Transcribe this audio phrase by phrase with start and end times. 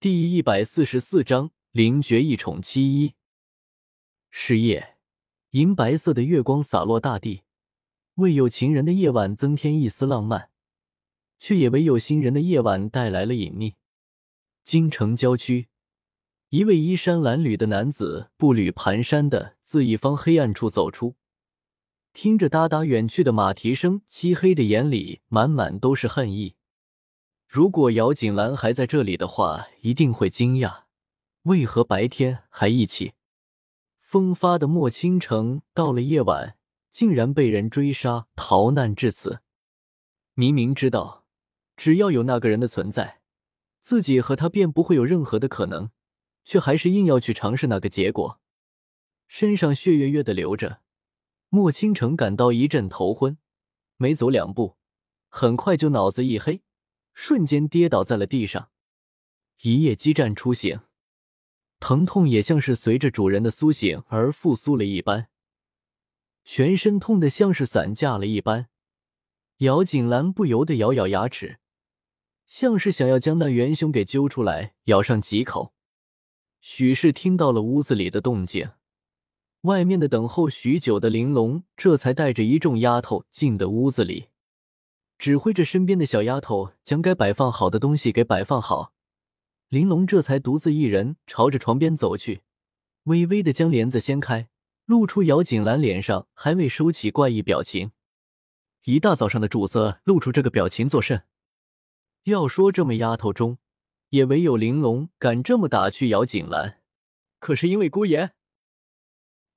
[0.00, 3.14] 第一百四十四章灵绝一宠七一。
[4.30, 4.96] 是夜，
[5.50, 7.42] 银白色的月光洒落大地，
[8.14, 10.50] 为有情人的夜晚增添一丝浪漫，
[11.40, 13.74] 却也为有心人的夜晚带来了隐秘。
[14.62, 15.66] 京城郊区，
[16.50, 21.16] 一位衣衫褴褛的男子步履蹒跚的自一方黑暗处走出，
[22.12, 26.54] 听着哒哒远去的马蹄声，漆黑的眼里满满都是恨意。
[27.48, 30.82] 如果姚锦兰还在这里的话，一定会惊讶，
[31.44, 33.14] 为何白天还一起？
[34.00, 36.58] 风发的莫倾城，到了夜晚
[36.90, 39.40] 竟然被人追杀逃难至此。
[40.34, 41.24] 明明知道，
[41.74, 43.22] 只要有那个人的存在，
[43.80, 45.90] 自己和他便不会有任何的可能，
[46.44, 48.38] 却还是硬要去尝试那个结果。
[49.26, 50.82] 身上血月月的流着，
[51.48, 53.38] 莫倾城感到一阵头昏，
[53.96, 54.76] 没走两步，
[55.30, 56.60] 很快就脑子一黑。
[57.20, 58.70] 瞬间跌倒在了地上，
[59.62, 60.78] 一夜激战初醒，
[61.80, 65.26] 疼痛也像是随着主人的苏醒而复苏了一般，
[66.44, 68.68] 全身痛得像是散架了一般。
[69.58, 71.58] 姚锦兰不由得咬咬牙齿，
[72.46, 75.74] 像是想要将那元凶给揪出来咬上几口。
[76.60, 78.70] 许是听到了屋子里的动静，
[79.62, 84.27] 外面的等候许久的玲珑这才带着一众丫头进的屋子里。
[85.18, 88.92] 指挥着身边的小丫头将该摆放好的东西给摆放好，
[89.68, 92.42] 玲珑这才独自一人朝着床边走去，
[93.04, 94.48] 微微的将帘子掀开，
[94.86, 97.90] 露出姚锦兰脸上还未收起怪异表情。
[98.84, 101.24] 一大早上的主子露出这个表情作甚？
[102.24, 103.58] 要说这么丫头中，
[104.10, 106.78] 也唯有玲珑敢这么打趣姚锦兰。
[107.40, 108.30] 可是因为姑爷，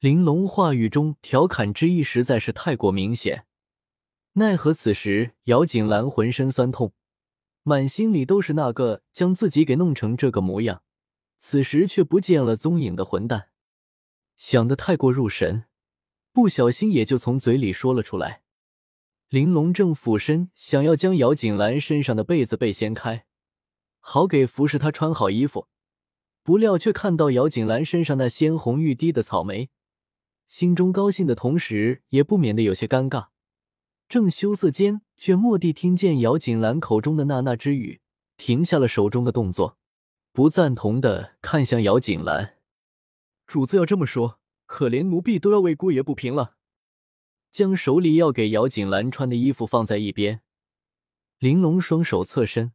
[0.00, 3.46] 玲珑话语中调侃之意实在是太过明显。
[4.36, 6.92] 奈何此时姚锦兰浑身酸痛，
[7.62, 10.82] 满心里都是那个将自己给弄成这个模样，
[11.38, 13.50] 此时却不见了踪影的混蛋。
[14.36, 15.66] 想得太过入神，
[16.32, 18.42] 不小心也就从嘴里说了出来。
[19.28, 23.26] 玲珑正俯身想要将姚锦兰身上的被子被掀开，
[24.00, 25.68] 好给服侍她穿好衣服，
[26.42, 29.70] 不料却看到姚锦兰身上那鲜红欲滴的草莓，
[30.48, 33.28] 心中高兴的同时，也不免的有些尴尬。
[34.08, 38.00] 正羞涩间，却蓦地听见姚锦兰口中的那那之语，
[38.36, 39.78] 停下了手中的动作，
[40.32, 42.56] 不赞同的看向姚锦兰
[43.46, 46.56] ：“主子要这么说，可怜奴婢都要为姑爷不平了。”
[47.50, 50.42] 将手里要给姚锦兰穿的衣服放在一边，
[51.38, 52.72] 玲珑双手侧身，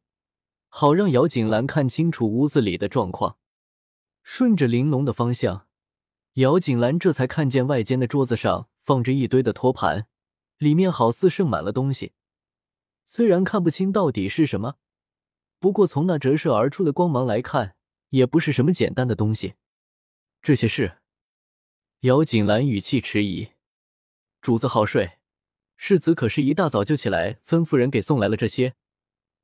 [0.67, 3.37] 好让姚锦兰看清楚屋子里的状况。
[4.23, 5.67] 顺着玲珑的方向，
[6.33, 10.07] 姚锦兰这才看见外间的桌子上放着一堆的托盘。
[10.59, 12.11] 里面好似盛满了东西，
[13.05, 14.75] 虽然看不清到底是什么，
[15.57, 17.77] 不过从那折射而出的光芒来看，
[18.09, 19.55] 也不是什么简单的东西。
[20.41, 20.97] 这些事？
[22.01, 23.51] 姚锦兰语气迟疑。
[24.41, 25.19] 主子好睡，
[25.77, 28.75] 世子可是一大早就起来吩咐人给送来了这些，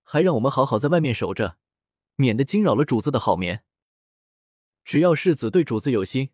[0.03, 1.57] 还让我们好好在外面守着，
[2.15, 3.63] 免得惊扰了主子的好眠。
[4.83, 6.31] 只要世子对主子有心，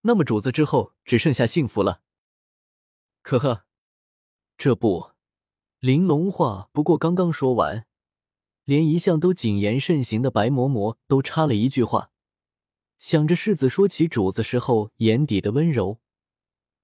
[0.00, 2.02] 那么主子之后只剩下幸福了。
[3.22, 3.65] 呵呵。
[4.58, 5.10] 这不，
[5.80, 7.86] 玲珑话不过刚刚说完，
[8.64, 12.10] 连一向都谨言慎行的白嬷嬷都插了一句话，
[12.98, 16.00] 想着世子说起主子时候眼底的温柔，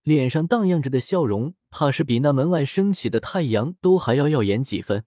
[0.03, 5.07] 脸上荡漾着的笑容，怕是比那门外升起的太阳都还要耀眼几分。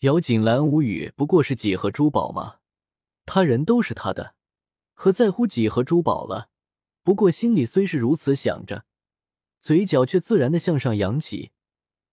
[0.00, 2.58] 姚锦兰无语，不过是几盒珠宝嘛，
[3.26, 4.36] 他人都是他的，
[4.94, 6.50] 何在乎几盒珠宝了？
[7.02, 8.84] 不过心里虽是如此想着，
[9.60, 11.50] 嘴角却自然的向上扬起。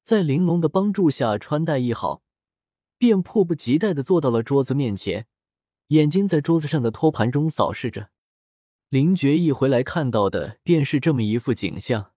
[0.04, 2.24] 在玲珑的帮助下，穿戴一好，
[2.98, 5.28] 便迫不及待的坐到了桌子面前，
[5.88, 8.10] 眼睛在桌子上的托盘中扫视着。
[8.90, 12.12] 林觉一回来看到的便是这么一副景象：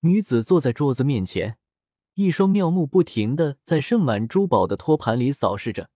[0.00, 1.58] 女子坐在桌子面前，
[2.14, 5.90] 一双妙目不停的在盛满珠宝的托盘里扫视着，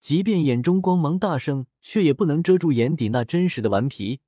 [0.00, 4.20] 即便眼中光芒大盛，却也不能遮住眼底那真实的顽皮，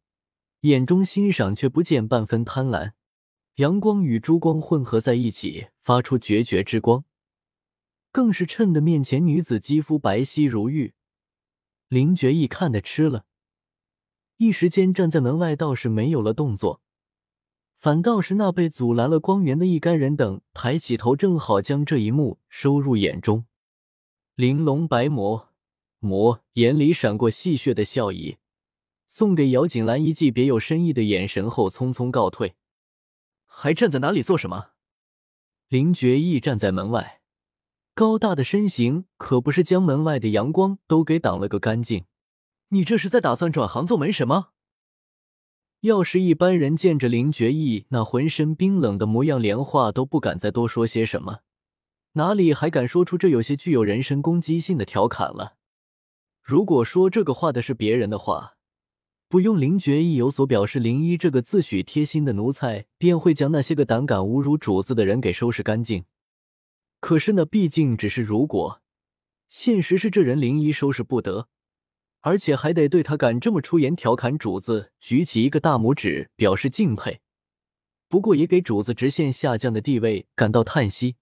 [0.62, 2.92] 眼中欣赏却不见半分贪婪。
[3.56, 7.04] 阳光与珠光混合在一起，发出决绝之光，
[8.10, 10.94] 更是衬得面前女子肌肤白皙如玉。
[11.86, 13.26] 林觉一看的吃了，
[14.38, 16.80] 一时间站在门外倒是没有了动作，
[17.78, 23.44] 反倒是那被阻拦了光源的一干人等抬起头，正好将这一幕收入眼中。
[24.34, 25.50] 玲珑白魔
[26.00, 28.38] 魔眼里闪过戏谑的笑意，
[29.06, 32.56] 送给姚锦兰一记别有深意的眼神后，匆匆告退。
[33.56, 34.70] 还站在哪里做什么？
[35.68, 37.22] 林觉义站在门外，
[37.94, 42.04] 高大的身形可不是将门外的阳光都给挡了个干净。
[42.70, 44.48] 你这是在打算转行做门神吗？
[45.80, 51.40] 要是一般人见着林觉义那浑身冰冷的模样，连话都不敢再多说些什么，
[52.14, 55.54] 哪里还敢说出这有些具有人身攻击性的调侃了？
[56.42, 58.53] 如果说这个话的是别人的话，
[59.34, 66.04] 不用灵觉义有所表示，林一这个自诩贴心的奴才便会将那些个胆敢侮辱主子的人给收拾干净。
[67.00, 68.80] 可是那毕竟只是如果，
[69.48, 71.48] 现实是这人林一收拾不得。
[72.20, 77.20] 而且还得对他敢这么出言调侃主子举起一个大拇指表示敬佩，
[78.08, 81.16] 不过也给主子直线下降的地位感到叹息。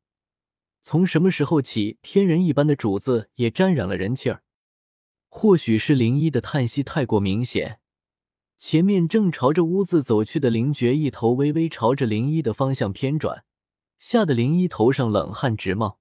[0.83, 4.43] 从什么时候起，天人一般的主子也沾染了人气儿？
[5.31, 7.79] 或许是林一的叹息太过明显。
[8.65, 13.45] 前面正朝着屋子走去的林觉一头微微朝着林一的方向偏转，
[13.99, 15.99] 吓得林一头上冷汗直冒。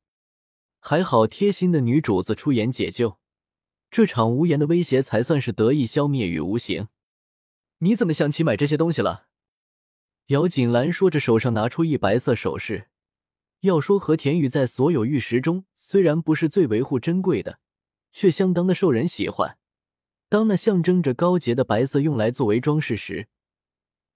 [0.79, 3.17] 还好贴心的女主子出言解救。
[3.89, 6.89] 这场无言的威胁才算是得以消灭于无形。
[7.79, 9.25] 你怎么想起买这些东西了？
[10.27, 12.89] 姚锦兰说着，手上拿出一白色首饰。
[13.61, 17.57] 要说和田玉在所有玉石中，虽然不是最维护珍贵的，
[18.11, 19.57] 却相当的受人喜欢。
[20.31, 23.27] 当那象征着高洁的白色用来作为装饰时，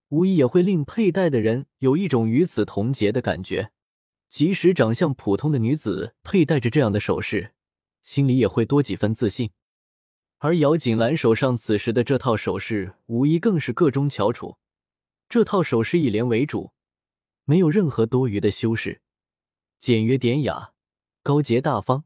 [0.08, 3.74] 无疑也会令佩戴的人有一种与此同洁的感觉。
[4.30, 7.52] 即使长相普通的女子佩戴着这样的首饰，
[8.02, 9.50] 心里也会多几分自信。
[10.38, 14.56] 而姚锦兰手上此时的这套首饰，无疑更是个中翘楚。
[15.28, 16.72] 这套首饰以莲为主，
[17.44, 19.02] 没有任何多余的修饰，
[19.82, 20.72] 简约典雅，
[21.22, 22.06] 高洁大方，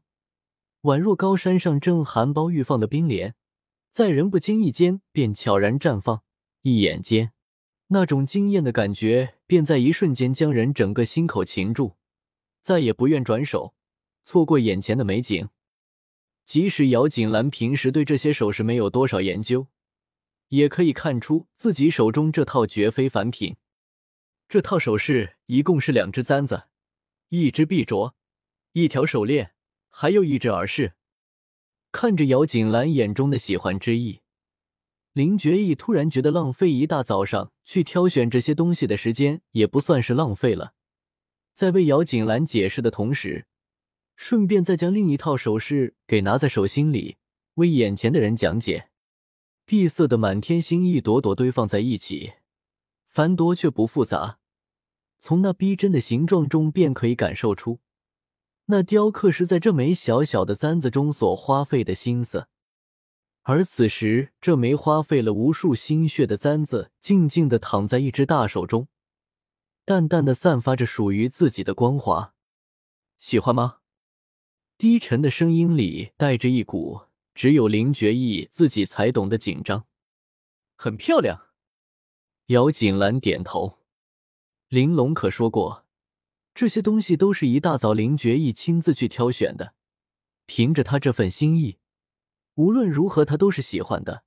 [0.82, 3.36] 宛若高山上正含苞欲放的冰莲，
[3.90, 6.22] 在人不经意间便悄然绽放。
[6.62, 7.32] 一眼间，
[7.88, 11.96] 那种惊艳的感觉便在一瞬间将人整个心口擒住，
[12.60, 13.74] 再也不愿转手，
[14.22, 15.48] 错过眼前的美景。
[16.44, 19.68] 即使姚锦兰平时对这些首饰没有多少研究，
[20.48, 23.56] 也可以看出自己手中这套绝非凡品。
[24.48, 26.64] 这套首饰一共是两只簪子，
[27.30, 28.12] 一只臂镯，
[28.72, 29.54] 一条手链，
[29.88, 30.94] 还有一只耳饰。
[31.92, 34.20] 看着姚锦兰眼中的喜欢之意，
[35.12, 40.74] 林觉义突然觉得浪费一大早上去挑选这些东西的时间也不算是浪费了。
[41.54, 43.46] 在为姚锦兰解释的同时。
[44.16, 47.16] 顺便再将另一套首饰给拿在手心里，
[47.54, 48.90] 为眼前的人讲解。
[49.64, 52.34] 碧色的满天星一朵朵堆放在一起，
[53.06, 54.38] 繁多却不复杂。
[55.18, 57.80] 从那逼真的形状中便可以感受出，
[58.70, 62.46] 那雕刻是在这枚小小的簪子中所花费的心思。
[63.42, 68.86] 而此时，这枚花费了无数心血的簪子，静静的躺在一只大手中，
[69.84, 72.34] 淡淡的散发着属于自己的光华。
[73.18, 73.78] 喜欢吗？
[74.78, 77.02] 低沉的声音里带着一股
[77.34, 79.86] 只有林觉意自己才懂的紧张。
[80.76, 81.48] 很漂亮，
[82.46, 83.80] 姚锦兰点头。
[84.68, 85.84] 玲珑可说过，
[86.60, 89.72] 这些东西都是一大早林觉意亲自去挑选的。
[90.44, 91.78] 凭着他这份心意，
[92.56, 94.24] 无论如何他都是喜欢的。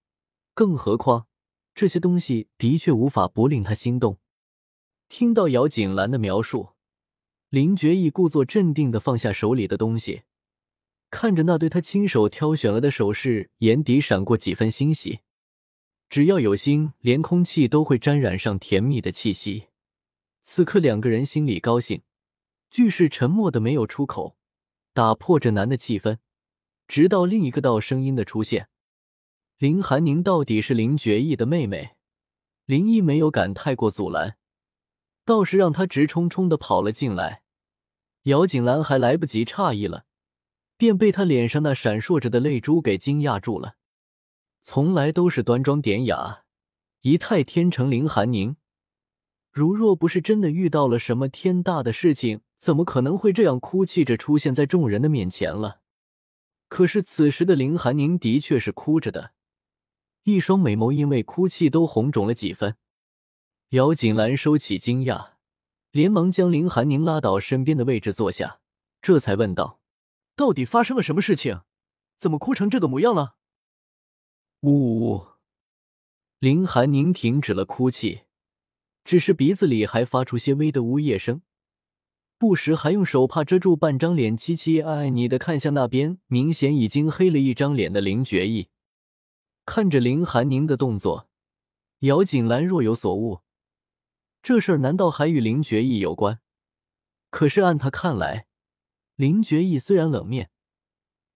[0.56, 1.28] 更何况
[1.76, 4.18] 这些东西的确无法不令他心动。
[5.10, 6.70] 听到姚锦兰的描述，
[7.50, 10.24] 林觉意故作镇定的放下手里的东西。
[11.12, 15.20] 看着那对他亲手挑选了的首饰，眼底闪过几分欣喜。
[16.10, 19.68] 只要有心，连空气都会沾染上甜蜜的气息。
[20.42, 22.02] 此刻，两个人心里高兴，
[22.74, 24.36] 巨是沉默的没有出口，
[24.94, 26.18] 打破这难的气氛。
[26.88, 28.68] 直到另一个道声音的出现，
[29.60, 31.92] 林寒宁到底是林觉意的妹妹，
[32.66, 34.38] 林毅没有敢太过阻拦，
[35.24, 37.44] 倒是让他直冲冲的跑了进来。
[38.24, 40.06] 姚锦兰还来不及诧异了。
[40.76, 43.76] 便被他脸上那闪烁着的泪珠给惊讶住了。
[44.64, 46.44] 从来都是端庄典雅、
[47.02, 48.58] 仪态天成林寒宁，
[49.52, 55.82] 如若不是真的遇到了什么天大的事情，怎么可能会这样哭泣着出现在众人的面前了？
[56.70, 59.34] 可是此时的林寒宁的确是哭着的，
[60.24, 62.78] 一双美眸因为哭泣都红肿了几分。
[63.72, 65.32] 姚锦兰收起惊讶，
[65.92, 68.62] 连忙将林寒宁拉到身边的位置坐下，
[69.02, 69.82] 这才问道。
[70.38, 71.64] 到底发生了什么事情？
[72.18, 73.36] 怎么哭成这个模样了？
[74.62, 75.28] 呜呜呜！
[76.40, 78.22] 林寒宁停止了哭泣，
[79.04, 81.42] 只是鼻子里还发出些微的呜咽声，
[82.44, 88.68] 不时还用手帕遮住半张脸，凄凄爱爱你的看向那边明显已经黑了一张脸的林觉意。
[89.66, 91.30] 看着林寒宁的动作，
[92.00, 93.40] 姚锦兰若有所悟，
[94.42, 96.42] 这事儿难道还与林觉意有关？
[97.30, 98.48] 可是按他看来。
[99.16, 100.50] 林觉义虽然冷面，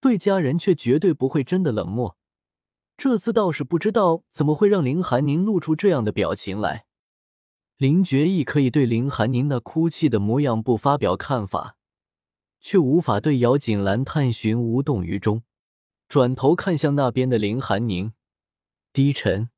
[0.02, 2.18] 对家人却绝对不会真的冷漠。
[2.98, 6.87] 这次倒是不知道怎么会让林寒宁露出这样的表情来。
[7.78, 11.78] 林觉义可以对林寒宁那哭泣的模样不发表看法，
[12.60, 15.44] 却无法对姚锦兰探寻无动于衷。
[16.08, 18.14] 转头看向那边的林寒宁，
[18.92, 19.52] 低沉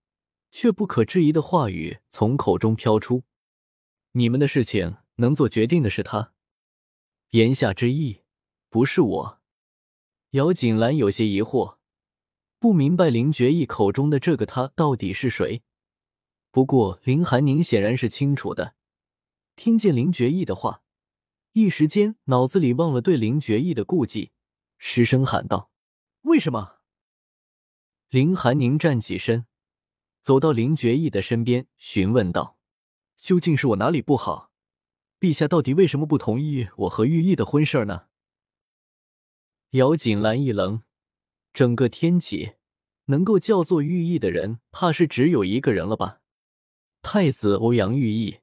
[0.51, 3.23] 却不可置疑的话语从口中飘出
[4.11, 6.33] ：“你们的事情能做决定的是他。”
[7.31, 8.23] 言下之意，
[8.69, 9.39] 不是我。
[10.31, 11.77] 姚锦兰有些疑惑，
[12.59, 15.63] 不明白林觉义口中的这个他到底是谁。
[16.51, 18.75] 不过林寒宁显然是清楚的，
[19.55, 20.81] 听见林觉义的话，
[21.53, 24.31] 一时间脑子里忘了对林觉义的顾忌，
[24.77, 25.69] 失声喊道
[26.23, 26.77] ：“为什么？”
[28.09, 29.45] 林寒宁站起身，
[30.23, 32.57] 走到林觉义的身边，询问道
[33.15, 34.51] ：“究竟是我哪里不好？
[35.19, 38.07] 陛下到底为什么不同意我和玉意的婚事呢？”
[39.71, 40.81] 姚锦兰一愣，
[41.53, 42.53] 整个天启
[43.05, 46.18] 能够叫做玉意的人，怕是只有一个人了吧？
[47.01, 48.39] 太子欧阳玉意，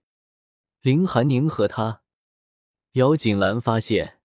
[0.80, 2.02] 林寒宁和他，
[2.92, 4.18] 姚锦兰发现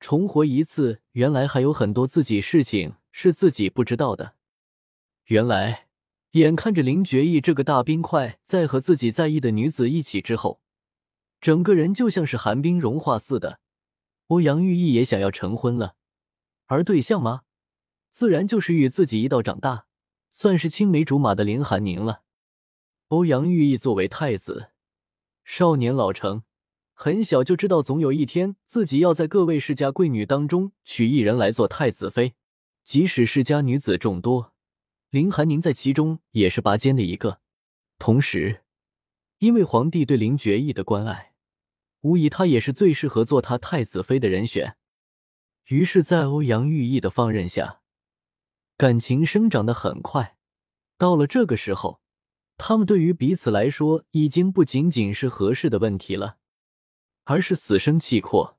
[0.00, 4.34] 重活一次，原来还有很多自己事情是自己不知道的。
[5.26, 5.86] 原来，
[6.32, 10.60] 眼看着林觉意这个大冰块在和自己在意的女子一起之后，
[11.40, 13.60] 整个人就像是寒冰融化似的。
[14.26, 15.94] 欧阳玉意也想要成婚了，
[16.66, 17.42] 而对象吗？
[18.10, 19.86] 自然就是与自己一道长大，
[20.28, 22.24] 算是青梅竹马的林寒宁了。
[23.08, 24.72] 欧阳玉意作为太子，
[25.44, 26.42] 少年老成，
[26.92, 32.34] 很小就知道总有一天自己要在各位世家贵女当中娶一人来做太子妃。
[32.82, 34.52] 即使世家女子众多，
[35.10, 37.40] 林寒宁在其中也是拔尖的一个。
[37.96, 38.64] 同时，
[39.38, 41.34] 因为皇帝对林觉义的关爱，
[42.00, 44.76] 无疑他也是最适合做他太子妃的人选。
[45.66, 47.82] 于是，在欧阳玉意的放任下，
[48.76, 50.36] 感情生长的很快。
[50.98, 52.00] 到了这个时候。
[52.58, 56.38] 他们对于彼此来说，已经不仅仅是合适的问题了，
[57.24, 58.58] 而是死生契阔。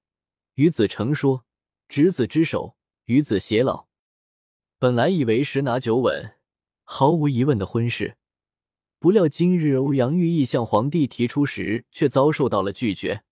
[0.55, 1.45] 与子成说，
[1.87, 2.75] 执子之手，
[3.05, 3.87] 与子偕老。
[4.79, 6.35] 本来以为十拿九稳，
[6.83, 8.17] 毫无疑问的婚事，
[8.99, 13.23] 不料今日欧阳玉意向皇帝提出时，却遭受到了拒绝。